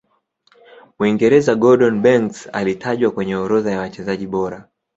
[0.99, 4.69] mwingereza gordon Banks alitajwa kwenye orodha ya wachezaji bora